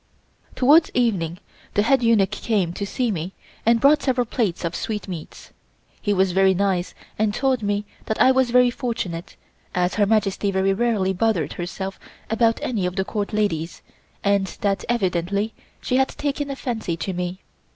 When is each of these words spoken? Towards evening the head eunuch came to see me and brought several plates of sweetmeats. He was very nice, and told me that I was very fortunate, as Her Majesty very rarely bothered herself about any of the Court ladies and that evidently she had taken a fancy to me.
Towards 0.55 0.89
evening 0.95 1.37
the 1.75 1.83
head 1.83 2.01
eunuch 2.01 2.31
came 2.31 2.73
to 2.73 2.87
see 2.87 3.11
me 3.11 3.33
and 3.67 3.79
brought 3.79 4.01
several 4.01 4.25
plates 4.25 4.65
of 4.65 4.73
sweetmeats. 4.75 5.51
He 6.01 6.11
was 6.11 6.31
very 6.31 6.55
nice, 6.55 6.95
and 7.19 7.35
told 7.35 7.61
me 7.61 7.85
that 8.07 8.19
I 8.19 8.31
was 8.31 8.49
very 8.49 8.71
fortunate, 8.71 9.35
as 9.75 9.93
Her 9.93 10.07
Majesty 10.07 10.49
very 10.49 10.73
rarely 10.73 11.13
bothered 11.13 11.53
herself 11.53 11.99
about 12.31 12.57
any 12.63 12.87
of 12.87 12.95
the 12.95 13.05
Court 13.05 13.31
ladies 13.31 13.83
and 14.23 14.47
that 14.61 14.83
evidently 14.89 15.53
she 15.81 15.97
had 15.97 16.07
taken 16.07 16.49
a 16.49 16.55
fancy 16.55 16.97
to 16.97 17.13
me. 17.13 17.41